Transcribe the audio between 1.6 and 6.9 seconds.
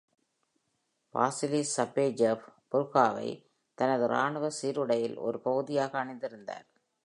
சப்பாயேவ் "புர்கா"வை தனது இராணுவ சீருடையில் ஒரு பகுதியாக அணிந்திருந்தார்.